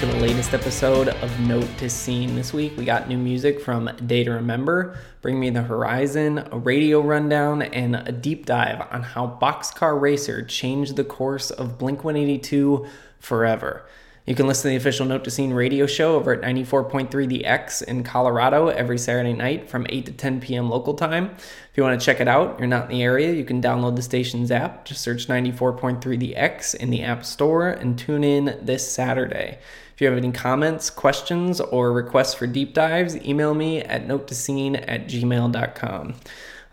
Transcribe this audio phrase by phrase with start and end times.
[0.00, 2.34] to the latest episode of Note to Scene.
[2.34, 6.56] This week we got new music from Day to Remember, Bring Me the Horizon, a
[6.56, 12.02] radio rundown, and a deep dive on how Boxcar Racer changed the course of Blink
[12.02, 12.86] 182
[13.18, 13.84] forever.
[14.24, 17.44] You can listen to the official Note to Scene radio show over at 94.3 The
[17.44, 20.70] X in Colorado every Saturday night from 8 to 10 p.m.
[20.70, 21.30] local time.
[21.34, 23.96] If you want to check it out, you're not in the area, you can download
[23.96, 24.84] the station's app.
[24.84, 29.58] Just search 94.3 The X in the App Store and tune in this Saturday.
[30.00, 34.82] If you have any comments, questions, or requests for deep dives, email me at notetoscene
[34.88, 36.14] at gmail.com.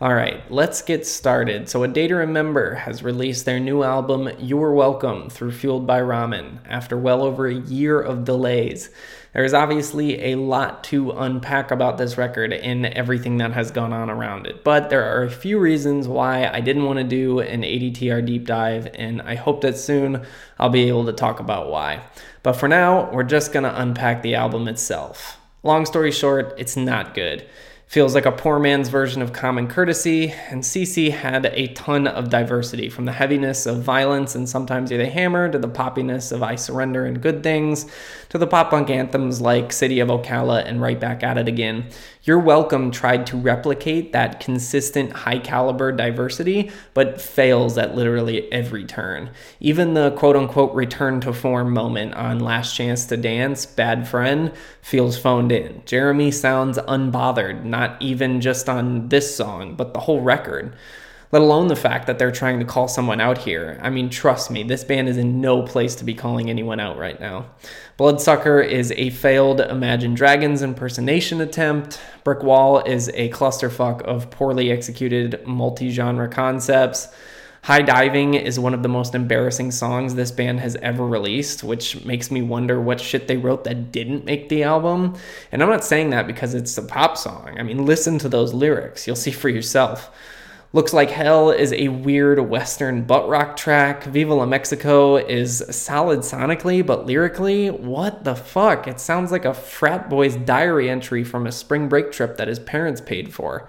[0.00, 1.68] All right, let's get started.
[1.68, 6.00] So, A Day to Remember has released their new album, You're Welcome, through Fueled by
[6.00, 8.88] Ramen, after well over a year of delays.
[9.34, 13.92] There is obviously a lot to unpack about this record and everything that has gone
[13.92, 17.40] on around it, but there are a few reasons why I didn't want to do
[17.40, 20.24] an ADTR deep dive, and I hope that soon
[20.58, 22.02] I'll be able to talk about why.
[22.42, 25.36] But for now, we're just going to unpack the album itself.
[25.62, 27.46] Long story short, it's not good.
[27.88, 32.28] Feels like a poor man's version of common courtesy, and CC had a ton of
[32.28, 36.42] diversity from the heaviness of violence and sometimes you're the hammer to the poppiness of
[36.42, 37.90] I Surrender and Good Things
[38.28, 41.86] to the pop punk anthems like City of Ocala and Right Back at It Again.
[42.24, 48.84] You're Welcome tried to replicate that consistent high caliber diversity, but fails at literally every
[48.84, 49.30] turn.
[49.60, 54.52] Even the quote unquote return to form moment on Last Chance to Dance, Bad Friend,
[54.82, 55.82] feels phoned in.
[55.86, 60.76] Jeremy sounds unbothered, not even just on this song, but the whole record
[61.30, 63.78] let alone the fact that they're trying to call someone out here.
[63.82, 66.96] I mean, trust me, this band is in no place to be calling anyone out
[66.96, 67.46] right now.
[67.98, 72.00] Bloodsucker is a failed Imagine Dragons impersonation attempt.
[72.24, 77.08] Brick Wall is a clusterfuck of poorly executed multi genre concepts.
[77.62, 82.02] High Diving is one of the most embarrassing songs this band has ever released, which
[82.04, 85.16] makes me wonder what shit they wrote that didn't make the album.
[85.52, 87.56] And I'm not saying that because it's a pop song.
[87.58, 90.10] I mean, listen to those lyrics, you'll see for yourself.
[90.74, 94.04] Looks Like Hell is a weird Western butt rock track.
[94.04, 98.86] Viva la Mexico is solid sonically, but lyrically, what the fuck?
[98.86, 102.58] It sounds like a frat boy's diary entry from a spring break trip that his
[102.58, 103.66] parents paid for.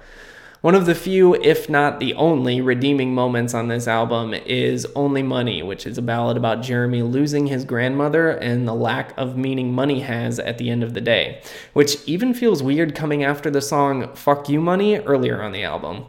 [0.59, 5.23] One of the few, if not the only, redeeming moments on this album is Only
[5.23, 9.71] Money, which is a ballad about Jeremy losing his grandmother and the lack of meaning
[9.71, 13.61] money has at the end of the day, which even feels weird coming after the
[13.61, 16.07] song Fuck You Money earlier on the album.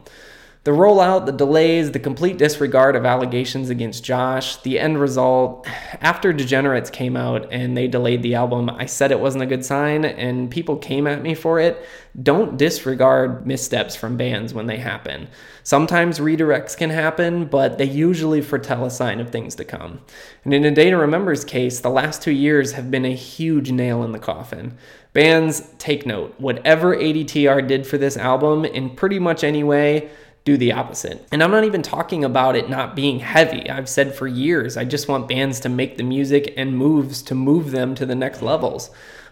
[0.63, 5.67] The rollout, the delays, the complete disregard of allegations against Josh, the end result.
[6.01, 9.65] After Degenerates came out and they delayed the album, I said it wasn't a good
[9.65, 11.83] sign, and people came at me for it.
[12.21, 15.29] Don't disregard missteps from bands when they happen.
[15.63, 20.01] Sometimes redirects can happen, but they usually foretell a sign of things to come.
[20.43, 23.71] And in a Day to Remember's case, the last two years have been a huge
[23.71, 24.77] nail in the coffin.
[25.13, 26.35] Bands, take note.
[26.37, 30.11] Whatever ADTR did for this album, in pretty much any way,
[30.43, 31.27] do the opposite.
[31.31, 33.69] And I'm not even talking about it not being heavy.
[33.69, 37.35] I've said for years, I just want bands to make the music and moves to
[37.35, 38.89] move them to the next levels.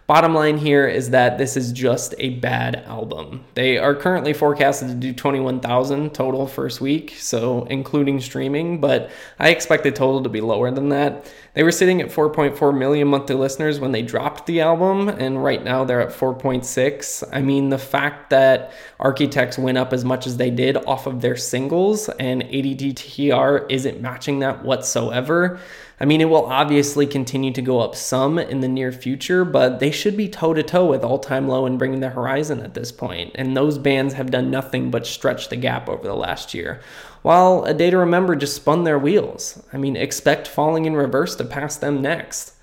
[0.10, 3.46] Bottom line here is that this is just a bad album.
[3.54, 9.50] They are currently forecasted to do 21,000 total first week, so including streaming, but I
[9.50, 11.32] expect the total to be lower than that.
[11.54, 15.64] They were sitting at 4.4 million monthly listeners when they dropped the album, and right
[15.64, 17.24] now they're at 4.6.
[17.32, 21.22] I mean, the fact that Architects went up as much as they did off of
[21.22, 25.60] their singles and ADTR isn't matching that whatsoever
[26.02, 29.80] I mean, it will obviously continue to go up some in the near future, but
[29.80, 32.62] they should be toe to toe with All Time Low and Bring Me the Horizon
[32.62, 33.32] at this point.
[33.36, 36.80] And those bands have done nothing but stretch the gap over the last year.
[37.22, 39.62] While A Day to Remember just spun their wheels.
[39.74, 42.54] I mean, expect Falling in Reverse to pass them next.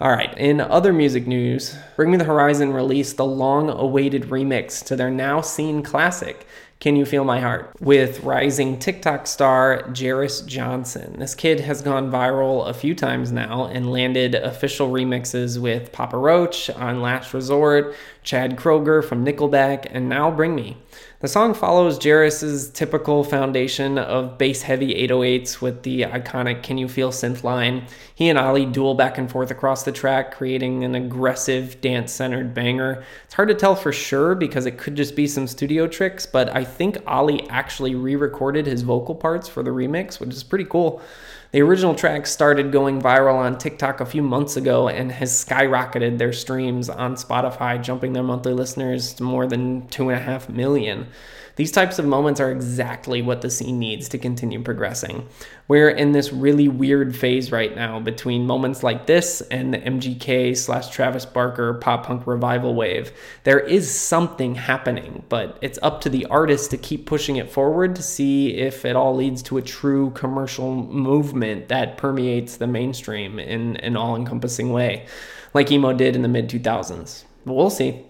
[0.00, 4.84] All right, in other music news, Bring Me the Horizon released the long awaited remix
[4.84, 6.46] to their now seen classic,
[6.80, 7.74] can You Feel My Heart?
[7.80, 11.18] with rising TikTok star Jairus Johnson.
[11.18, 16.16] This kid has gone viral a few times now and landed official remixes with Papa
[16.16, 20.76] Roach on Last Resort, Chad Kroeger from Nickelback, and now Bring Me.
[21.20, 26.86] The song follows Jairus's typical foundation of bass heavy 808s with the iconic Can You
[26.86, 27.88] Feel synth line.
[28.14, 32.54] He and Ali duel back and forth across the track, creating an aggressive dance centered
[32.54, 33.02] banger.
[33.24, 36.54] It's hard to tell for sure because it could just be some studio tricks, but
[36.54, 40.66] I think Ali actually re recorded his vocal parts for the remix, which is pretty
[40.66, 41.02] cool.
[41.50, 46.18] The original track started going viral on TikTok a few months ago and has skyrocketed
[46.18, 50.50] their streams on Spotify, jumping their monthly listeners to more than two and a half
[50.50, 51.06] million.
[51.58, 55.26] These types of moments are exactly what the scene needs to continue progressing.
[55.66, 60.56] We're in this really weird phase right now between moments like this and the MGK
[60.56, 63.10] slash Travis Barker pop punk revival wave.
[63.42, 67.96] There is something happening, but it's up to the artist to keep pushing it forward
[67.96, 73.40] to see if it all leads to a true commercial movement that permeates the mainstream
[73.40, 75.06] in an all encompassing way,
[75.54, 77.24] like emo did in the mid 2000s.
[77.44, 78.04] But we'll see.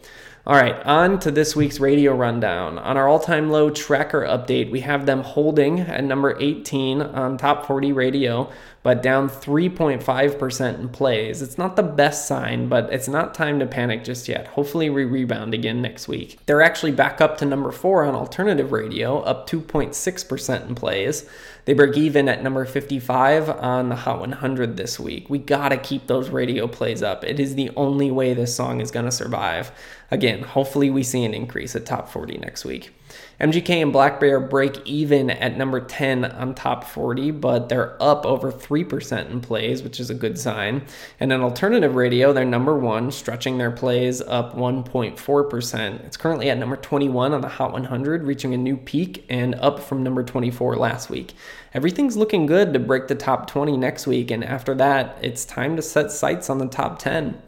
[0.48, 2.78] All right, on to this week's radio rundown.
[2.78, 7.36] On our all time low tracker update, we have them holding at number 18 on
[7.36, 8.50] Top 40 Radio,
[8.82, 11.42] but down 3.5% in plays.
[11.42, 14.48] It's not the best sign, but it's not time to panic just yet.
[14.48, 16.38] Hopefully, we rebound again next week.
[16.46, 21.28] They're actually back up to number 4 on alternative radio, up 2.6% in plays.
[21.64, 25.28] They break even at number 55 on the Hot 100 this week.
[25.28, 27.24] We gotta keep those radio plays up.
[27.24, 29.70] It is the only way this song is gonna survive.
[30.10, 32.92] Again, hopefully we see an increase at top 40 next week.
[33.40, 38.50] MGK and blackbear break even at number 10 on top 40, but they're up over
[38.50, 40.84] 3% in plays, which is a good sign.
[41.20, 46.04] And in alternative radio, they're number one, stretching their plays up 1.4%.
[46.04, 49.78] It's currently at number 21 on the Hot 100, reaching a new peak and up
[49.78, 51.34] from number 24 last week.
[51.74, 55.76] Everything's looking good to break the top 20 next week, and after that, it's time
[55.76, 57.40] to set sights on the top 10.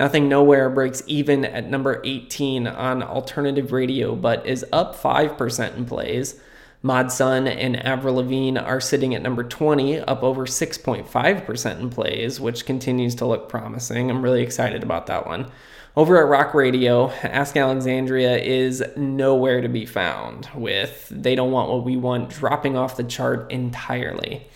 [0.00, 5.84] Nothing Nowhere breaks even at number 18 on alternative radio, but is up 5% in
[5.84, 6.40] plays.
[6.80, 12.40] Mod Sun and Avril Lavigne are sitting at number 20, up over 6.5% in plays,
[12.40, 14.10] which continues to look promising.
[14.10, 15.52] I'm really excited about that one.
[15.94, 21.70] Over at Rock Radio, Asking Alexandria is nowhere to be found, with They Don't Want
[21.70, 24.46] What We Want dropping off the chart entirely.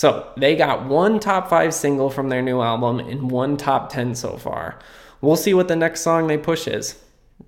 [0.00, 4.14] So they got one top five single from their new album and one top 10
[4.14, 4.78] so far.
[5.20, 6.98] We'll see what the next song they push is.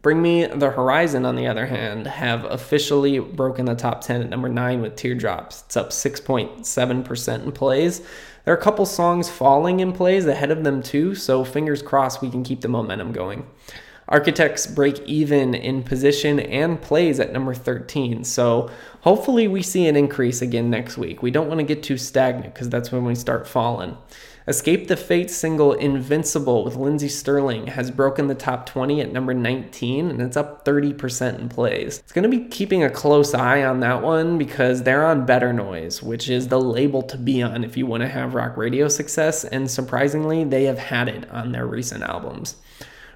[0.02, 4.28] Bring Me the Horizon, on the other hand, have officially broken the top 10 at
[4.28, 5.62] number 9 with Teardrops.
[5.64, 8.00] It's up 6.7% in plays.
[8.44, 12.20] There are a couple songs falling in plays ahead of them too, so fingers crossed
[12.20, 13.46] we can keep the momentum going.
[14.08, 18.70] Architects break even in position and plays at number 13, so
[19.02, 21.22] hopefully we see an increase again next week.
[21.22, 23.96] We don't want to get too stagnant because that's when we start falling.
[24.48, 29.32] Escape the Fate single Invincible with Lindsey Stirling has broken the top 20 at number
[29.34, 32.00] 19 and it's up 30% in plays.
[32.00, 35.52] It's going to be keeping a close eye on that one because they're on Better
[35.52, 38.88] Noise, which is the label to be on if you want to have rock radio
[38.88, 42.56] success, and surprisingly, they have had it on their recent albums.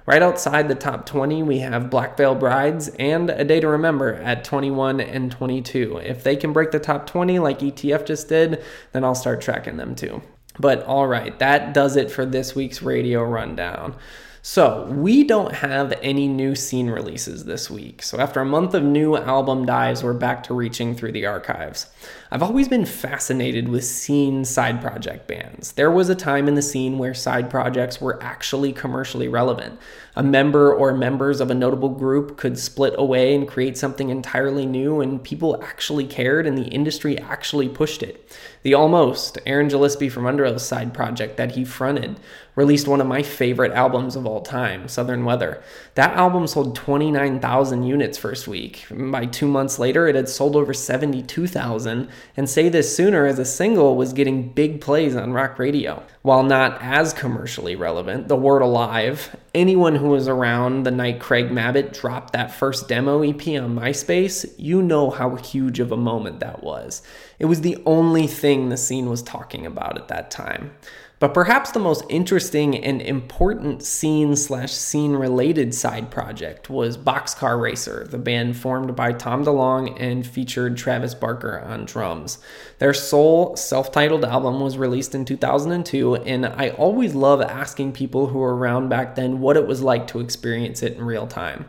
[0.07, 4.13] Right outside the top 20, we have Black Veil Brides and A Day to Remember
[4.13, 5.97] at 21 and 22.
[5.97, 8.63] If they can break the top 20 like ETF just did,
[8.93, 10.21] then I'll start tracking them too.
[10.57, 13.97] But all right, that does it for this week's radio rundown.
[14.41, 18.01] So, we don't have any new scene releases this week.
[18.01, 21.87] So, after a month of new album dives, we're back to reaching through the archives.
[22.29, 25.71] I've always been fascinated with scene side project bands.
[25.71, 29.79] There was a time in the scene where side projects were actually commercially relevant.
[30.17, 34.65] A member or members of a notable group could split away and create something entirely
[34.65, 38.29] new, and people actually cared, and the industry actually pushed it.
[38.63, 42.19] The Almost, Aaron Gillespie from Underoath side project that he fronted,
[42.55, 45.61] released one of my favorite albums of all time, Southern Weather.
[45.93, 48.85] That album sold 29,000 units first week.
[48.89, 53.45] By two months later, it had sold over 72,000, and Say This Sooner as a
[53.45, 56.03] single was getting big plays on rock radio.
[56.21, 61.49] While not as commercially relevant, The Word Alive, anyone who was around the night Craig
[61.49, 66.39] Mabbitt dropped that first demo EP on MySpace, you know how huge of a moment
[66.39, 67.01] that was.
[67.39, 70.71] It was the only thing the scene was talking about at that time.
[71.19, 77.59] But perhaps the most interesting and important scene slash scene related side project was Boxcar
[77.59, 82.37] Racer, the band formed by Tom DeLonge and featured Travis Barker on drums.
[82.77, 88.27] Their sole self titled album was released in 2002, and I always love asking people
[88.27, 91.65] who were around back then what it was like to experience it in real time.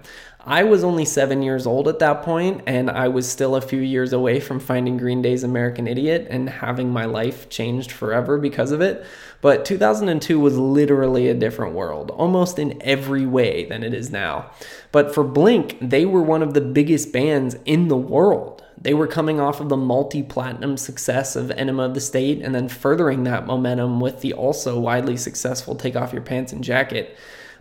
[0.49, 3.81] I was only seven years old at that point, and I was still a few
[3.81, 8.71] years away from finding Green Day's American Idiot and having my life changed forever because
[8.71, 9.05] of it.
[9.41, 14.51] But 2002 was literally a different world, almost in every way than it is now.
[14.91, 18.65] But for Blink, they were one of the biggest bands in the world.
[18.81, 22.55] They were coming off of the multi platinum success of Enema of the State and
[22.55, 27.17] then furthering that momentum with the also widely successful Take Off Your Pants and Jacket.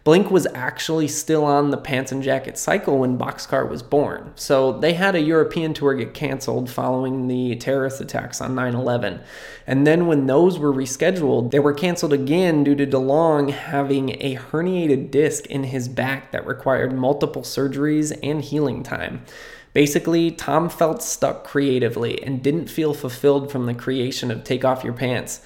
[0.08, 4.32] Blink was actually still on the pants and jacket cycle when Boxcar was born.
[4.36, 9.20] So they had a European tour get canceled following the terrorist attacks on 9 11.
[9.68, 14.38] And then when those were rescheduled, they were canceled again due to DeLonge having a
[14.38, 19.26] herniated disc in his back that required multiple surgeries and healing time.
[19.74, 24.86] Basically, Tom felt stuck creatively and didn't feel fulfilled from the creation of Take Off
[24.86, 25.42] Your Pants.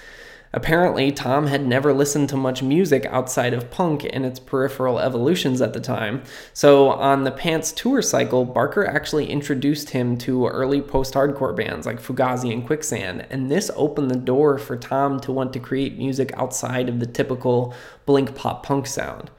[0.53, 5.61] Apparently, Tom had never listened to much music outside of punk and its peripheral evolutions
[5.61, 6.23] at the time.
[6.53, 11.85] So, on the Pants tour cycle, Barker actually introduced him to early post hardcore bands
[11.85, 15.97] like Fugazi and Quicksand, and this opened the door for Tom to want to create
[15.97, 17.73] music outside of the typical
[18.05, 19.31] blink pop punk sound.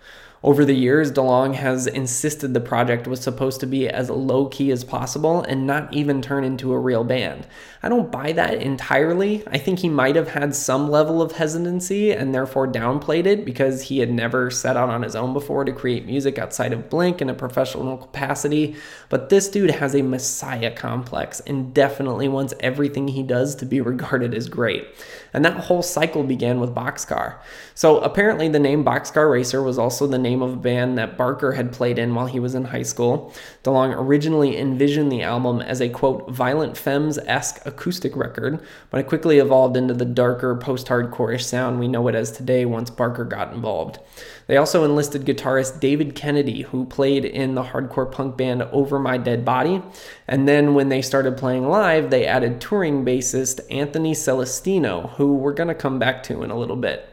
[0.45, 4.73] Over the years, DeLonge has insisted the project was supposed to be as low key
[4.73, 7.47] as possible and not even turn into a real band.
[7.85, 9.45] I don't buy that entirely.
[9.47, 13.83] I think he might have had some level of hesitancy and therefore downplayed it because
[13.83, 17.21] he had never set out on his own before to create music outside of Blink
[17.21, 18.75] in a professional capacity.
[19.11, 23.81] But this dude has a messiah complex and definitely wants everything he does to be
[23.93, 24.87] regarded as great.
[25.33, 27.39] And that whole cycle began with Boxcar.
[27.75, 31.53] So apparently, the name Boxcar Racer was also the name of a band that Barker
[31.53, 33.35] had played in while he was in high school.
[33.65, 38.59] DeLonge originally envisioned the album as a quote, violent femmes esque acoustic record,
[38.89, 42.31] but it quickly evolved into the darker post hardcore ish sound we know it as
[42.31, 43.99] today once Barker got involved.
[44.47, 49.17] They also enlisted guitarist David Kennedy, who played in the hardcore punk band Over My
[49.17, 49.83] Dead Body.
[50.29, 55.55] And then when they started playing live, they added touring bassist Anthony Celestino, who we're
[55.55, 57.09] going to come back to in a little bit.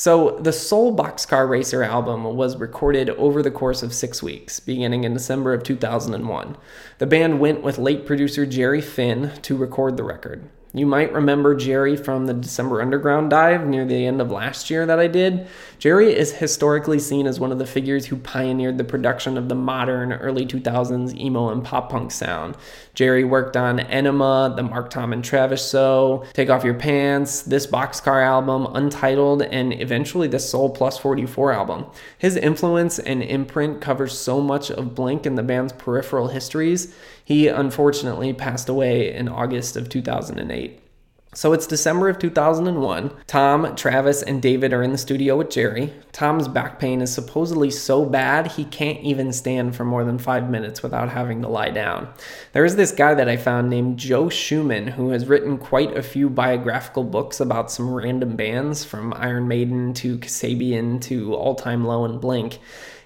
[0.00, 5.04] So, the Sole Boxcar Racer album was recorded over the course of six weeks, beginning
[5.04, 6.56] in December of 2001.
[6.96, 10.48] The band went with late producer Jerry Finn to record the record.
[10.72, 14.86] You might remember Jerry from the December Underground dive near the end of last year
[14.86, 15.48] that I did.
[15.80, 19.56] Jerry is historically seen as one of the figures who pioneered the production of the
[19.56, 22.56] modern early 2000s emo and pop punk sound.
[22.94, 27.66] Jerry worked on Enema, the Mark Tom and Travis Show, Take Off Your Pants, this
[27.66, 31.86] Boxcar album, Untitled, and eventually the Sole Plus 44 album.
[32.16, 36.94] His influence and imprint covers so much of Blink and the band's peripheral histories.
[37.24, 40.80] He unfortunately passed away in August of 2008.
[41.32, 43.12] So it's December of 2001.
[43.28, 45.92] Tom, Travis, and David are in the studio with Jerry.
[46.10, 50.50] Tom's back pain is supposedly so bad he can't even stand for more than five
[50.50, 52.12] minutes without having to lie down.
[52.50, 56.02] There is this guy that I found named Joe Shooman who has written quite a
[56.02, 61.84] few biographical books about some random bands from Iron Maiden to Kasabian to All Time
[61.84, 62.58] Low and Blink.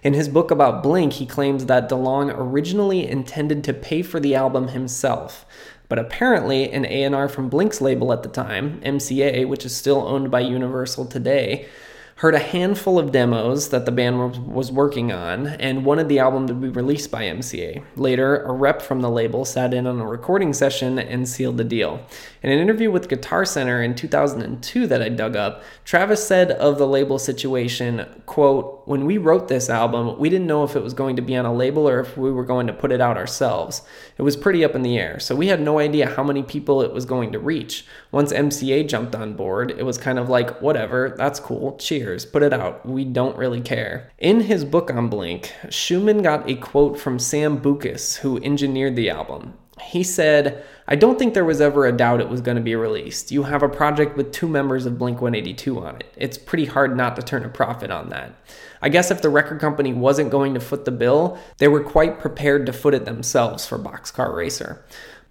[0.04, 4.34] In his book about Blink, he claims that DeLonge originally intended to pay for the
[4.34, 5.46] album himself.
[5.88, 10.30] But apparently, an A&R from Blink's label at the time, MCA, which is still owned
[10.30, 11.68] by Universal today,
[12.16, 16.46] heard a handful of demos that the band was working on and wanted the album
[16.46, 17.82] to be released by MCA.
[17.96, 21.64] Later, a rep from the label sat in on a recording session and sealed the
[21.64, 22.06] deal.
[22.44, 26.76] In an interview with Guitar Center in 2002 that I dug up, Travis said of
[26.76, 30.92] the label situation, quote, "When we wrote this album, we didn't know if it was
[30.92, 33.16] going to be on a label or if we were going to put it out
[33.16, 33.80] ourselves.
[34.18, 36.82] It was pretty up in the air, so we had no idea how many people
[36.82, 37.86] it was going to reach.
[38.12, 41.78] Once MCA jumped on board, it was kind of like, whatever, that's cool.
[41.78, 42.26] Cheers.
[42.26, 42.84] Put it out.
[42.84, 47.58] We don't really care." In his book on Blink, Shooman got a quote from Sam
[47.58, 49.54] Boukas, who engineered the album.
[49.82, 52.76] He said, I don't think there was ever a doubt it was going to be
[52.76, 53.32] released.
[53.32, 56.14] You have a project with two members of Blink 182 on it.
[56.16, 58.34] It's pretty hard not to turn a profit on that.
[58.80, 62.20] I guess if the record company wasn't going to foot the bill, they were quite
[62.20, 64.84] prepared to foot it themselves for Boxcar Racer.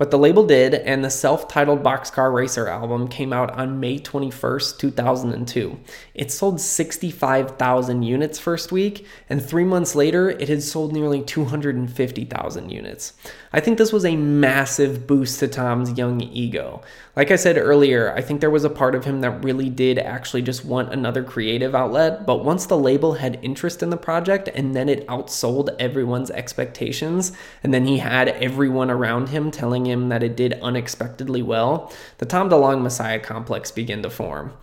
[0.03, 3.99] But the label did, and the self titled Boxcar Racer album came out on May
[3.99, 5.79] 21st, 2002.
[6.13, 12.69] It sold 65,000 units first week, and three months later, it had sold nearly 250,000
[12.69, 13.13] units.
[13.53, 16.81] I think this was a massive boost to Tom's young ego.
[17.15, 19.99] Like I said earlier, I think there was a part of him that really did
[19.99, 24.49] actually just want another creative outlet, but once the label had interest in the project
[24.53, 27.31] and then it outsold everyone's expectations,
[27.63, 32.25] and then he had everyone around him telling him that it did unexpectedly well, the
[32.25, 34.53] Tom DeLonge Messiah complex began to form.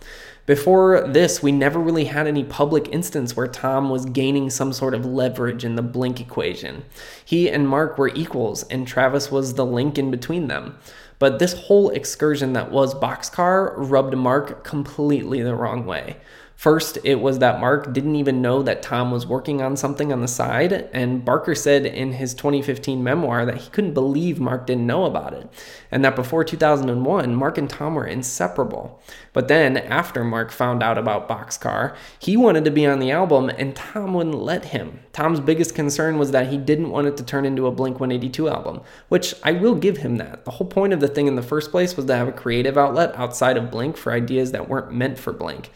[0.45, 4.93] Before this, we never really had any public instance where Tom was gaining some sort
[4.93, 6.83] of leverage in the Blink equation.
[7.23, 10.77] He and Mark were equals, and Travis was the link in between them.
[11.19, 16.17] But this whole excursion that was Boxcar rubbed Mark completely the wrong way.
[16.61, 20.21] First, it was that Mark didn't even know that Tom was working on something on
[20.21, 24.85] the side, and Barker said in his 2015 memoir that he couldn't believe Mark didn't
[24.85, 25.49] know about it,
[25.89, 29.01] and that before 2001, Mark and Tom were inseparable.
[29.33, 33.49] But then, after Mark found out about Boxcar, he wanted to be on the album,
[33.49, 34.99] and Tom wouldn't let him.
[35.13, 38.47] Tom's biggest concern was that he didn't want it to turn into a Blink 182
[38.47, 40.45] album, which I will give him that.
[40.45, 42.77] The whole point of the thing in the first place was to have a creative
[42.77, 45.71] outlet outside of Blink for ideas that weren't meant for Blink.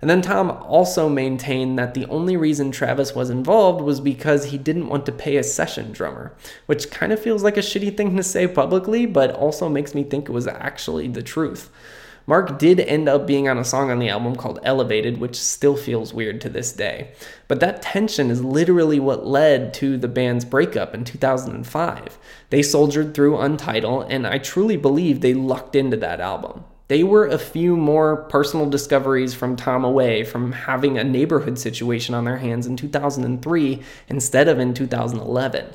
[0.00, 4.56] And then Tom also maintained that the only reason Travis was involved was because he
[4.56, 6.32] didn't want to pay a session drummer,
[6.66, 10.02] which kind of feels like a shitty thing to say publicly, but also makes me
[10.02, 11.70] think it was actually the truth.
[12.26, 15.76] Mark did end up being on a song on the album called Elevated, which still
[15.76, 17.10] feels weird to this day.
[17.48, 22.18] But that tension is literally what led to the band's breakup in 2005.
[22.50, 26.64] They soldiered through Untitled, and I truly believe they lucked into that album.
[26.90, 32.16] They were a few more personal discoveries from Tom away from having a neighborhood situation
[32.16, 35.66] on their hands in 2003 instead of in 2011.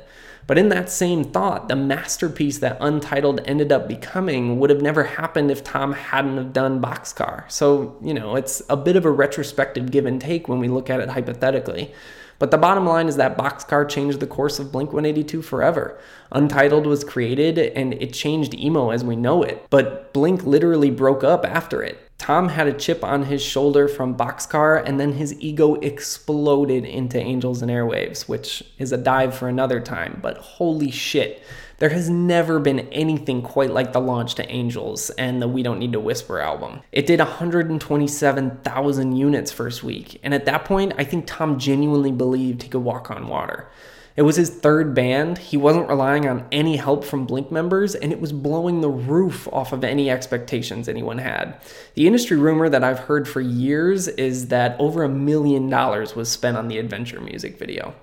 [0.46, 5.04] But in that same thought, the masterpiece that Untitled ended up becoming would have never
[5.04, 7.50] happened if Tom hadn't have done Boxcar.
[7.50, 10.90] So, you know, it's a bit of a retrospective give and take when we look
[10.90, 11.94] at it hypothetically.
[12.38, 15.98] But the bottom line is that Boxcar changed the course of Blink 182 forever.
[16.32, 21.24] Untitled was created and it changed emo as we know it, but Blink literally broke
[21.24, 21.98] up after it.
[22.18, 27.18] Tom had a chip on his shoulder from Boxcar, and then his ego exploded into
[27.18, 30.18] Angels and Airwaves, which is a dive for another time.
[30.22, 31.42] But holy shit,
[31.78, 35.78] there has never been anything quite like the launch to Angels and the We Don't
[35.78, 36.80] Need to Whisper album.
[36.92, 42.62] It did 127,000 units first week, and at that point, I think Tom genuinely believed
[42.62, 43.68] he could walk on water.
[44.16, 45.36] It was his third band.
[45.36, 49.46] He wasn't relying on any help from Blink members, and it was blowing the roof
[49.52, 51.60] off of any expectations anyone had.
[51.94, 56.30] The industry rumor that I've heard for years is that over a million dollars was
[56.30, 57.94] spent on the adventure music video.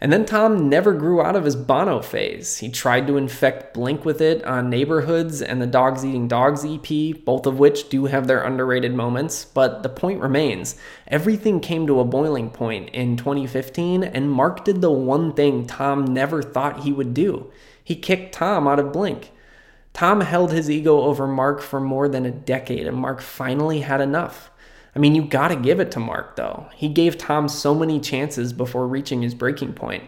[0.00, 2.58] And then Tom never grew out of his Bono phase.
[2.58, 7.22] He tried to infect Blink with it on Neighborhoods and the Dogs Eating Dogs EP,
[7.24, 9.44] both of which do have their underrated moments.
[9.44, 10.76] But the point remains
[11.06, 16.06] everything came to a boiling point in 2015, and Mark did the one thing Tom
[16.06, 17.50] never thought he would do
[17.90, 19.32] he kicked Tom out of Blink.
[19.92, 24.00] Tom held his ego over Mark for more than a decade, and Mark finally had
[24.00, 24.48] enough.
[24.94, 26.68] I mean, you got to give it to Mark, though.
[26.74, 30.04] He gave Tom so many chances before reaching his breaking point.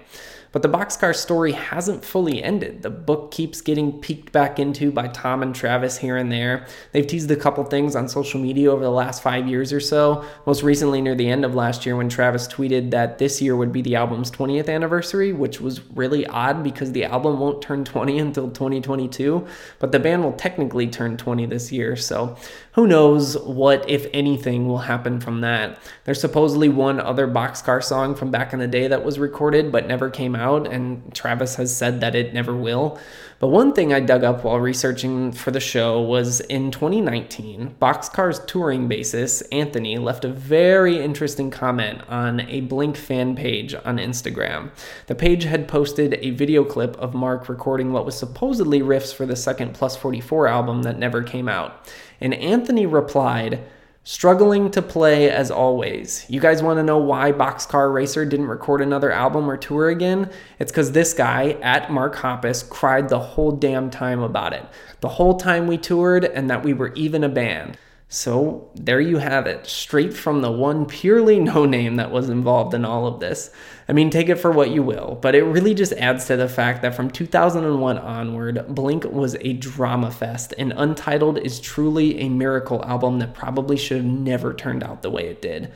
[0.52, 2.82] But the boxcar story hasn't fully ended.
[2.82, 6.66] The book keeps getting peeked back into by Tom and Travis here and there.
[6.92, 10.24] They've teased a couple things on social media over the last five years or so,
[10.44, 13.72] most recently near the end of last year when Travis tweeted that this year would
[13.72, 18.18] be the album's 20th anniversary, which was really odd because the album won't turn 20
[18.18, 19.46] until 2022,
[19.78, 22.36] but the band will technically turn 20 this year, so
[22.72, 25.78] who knows what, if anything, will happen from that.
[26.04, 29.86] There's supposedly one other boxcar song from back in the day that was recorded but
[29.86, 32.98] never came out, and Travis has said that it never will.
[33.42, 38.38] But one thing I dug up while researching for the show was in 2019, Boxcar's
[38.46, 44.70] touring bassist, Anthony, left a very interesting comment on a Blink fan page on Instagram.
[45.08, 49.26] The page had posted a video clip of Mark recording what was supposedly riffs for
[49.26, 51.92] the second Plus 44 album that never came out.
[52.20, 53.58] And Anthony replied,
[54.04, 56.26] Struggling to play as always.
[56.28, 60.28] You guys want to know why Boxcar Racer didn't record another album or tour again?
[60.58, 64.66] It's because this guy, at Mark Hoppus, cried the whole damn time about it.
[65.02, 67.78] The whole time we toured, and that we were even a band.
[68.14, 72.74] So there you have it, straight from the one purely no name that was involved
[72.74, 73.50] in all of this.
[73.88, 76.46] I mean, take it for what you will, but it really just adds to the
[76.46, 82.28] fact that from 2001 onward, Blink was a drama fest, and Untitled is truly a
[82.28, 85.72] miracle album that probably should have never turned out the way it did.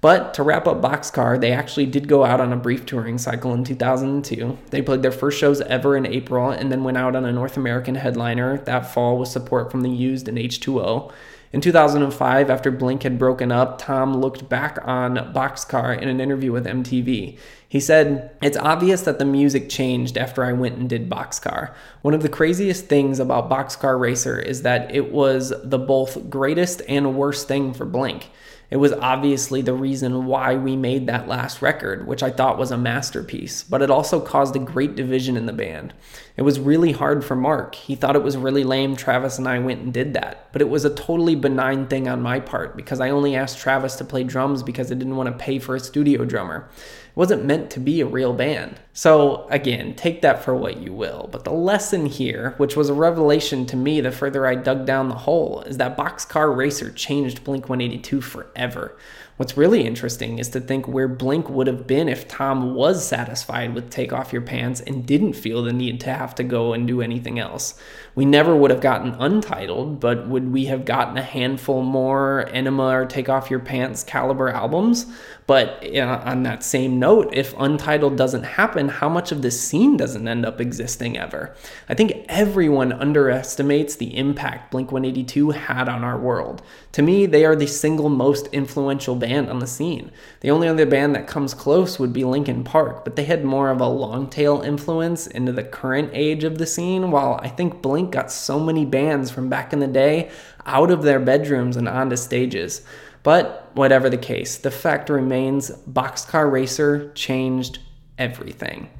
[0.00, 3.54] But to wrap up Boxcar, they actually did go out on a brief touring cycle
[3.54, 4.56] in 2002.
[4.70, 7.56] They played their first shows ever in April and then went out on a North
[7.56, 11.12] American headliner that fall with support from the Used and H2O.
[11.52, 16.50] In 2005, after Blink had broken up, Tom looked back on Boxcar in an interview
[16.50, 17.36] with MTV.
[17.72, 21.72] He said, It's obvious that the music changed after I went and did Boxcar.
[22.02, 26.82] One of the craziest things about Boxcar Racer is that it was the both greatest
[26.86, 28.28] and worst thing for Blink.
[28.68, 32.70] It was obviously the reason why we made that last record, which I thought was
[32.70, 35.92] a masterpiece, but it also caused a great division in the band.
[36.38, 37.74] It was really hard for Mark.
[37.74, 40.70] He thought it was really lame Travis and I went and did that, but it
[40.70, 44.24] was a totally benign thing on my part because I only asked Travis to play
[44.24, 46.70] drums because I didn't want to pay for a studio drummer.
[47.14, 48.80] Wasn't meant to be a real band.
[48.94, 51.28] So, again, take that for what you will.
[51.30, 55.08] But the lesson here, which was a revelation to me the further I dug down
[55.08, 58.96] the hole, is that Boxcar Racer changed Blink 182 forever.
[59.38, 63.74] What's really interesting is to think where Blink would have been if Tom was satisfied
[63.74, 66.86] with Take Off Your Pants and didn't feel the need to have to go and
[66.86, 67.74] do anything else.
[68.14, 72.88] We never would have gotten Untitled, but would we have gotten a handful more Enema
[72.88, 75.06] or Take Off Your Pants caliber albums?
[75.46, 79.96] But uh, on that same note if Untitled doesn't happen, how much of this scene
[79.96, 81.54] doesn't end up existing ever.
[81.88, 86.62] I think everyone underestimates the impact Blink 182 had on our world.
[86.92, 90.10] To me, they are the single most influential band on the scene.
[90.40, 93.70] The only other band that comes close would be Linkin Park, but they had more
[93.70, 97.80] of a long tail influence into the current age of the scene, while I think
[97.80, 100.30] Blink got so many bands from back in the day
[100.66, 102.82] out of their bedrooms and onto stages.
[103.22, 107.78] But whatever the case, the fact remains Boxcar Racer changed
[108.18, 108.90] everything.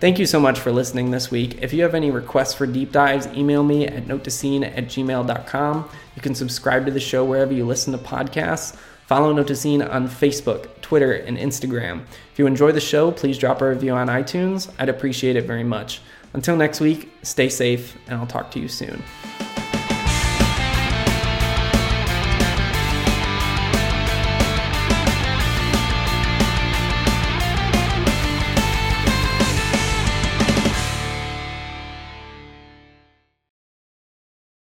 [0.00, 1.60] Thank you so much for listening this week.
[1.60, 5.90] If you have any requests for deep dives, email me at notetoscene at gmail.com.
[6.14, 8.76] You can subscribe to the show wherever you listen to podcasts.
[9.08, 12.02] Follow Note to on Facebook, Twitter, and Instagram.
[12.30, 14.70] If you enjoy the show, please drop a review on iTunes.
[14.78, 16.02] I'd appreciate it very much.
[16.34, 19.02] Until next week, stay safe, and I'll talk to you soon.